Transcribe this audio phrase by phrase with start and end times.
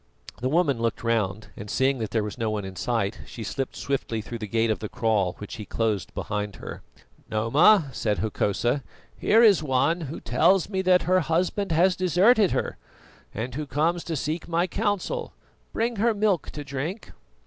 [0.39, 3.75] The woman looked round, and seeing that there was no one in sight, she slipped
[3.75, 6.81] swiftly through the gate of the kraal, which he closed behind her.
[7.29, 8.81] "Noma," said Hokosa,
[9.15, 12.77] "here is one who tells me that her husband has deserted her,
[13.31, 15.33] and who comes to seek my counsel.
[15.71, 17.11] Bring her milk to drink."